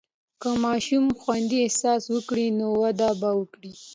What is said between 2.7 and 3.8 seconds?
وده به وکړي.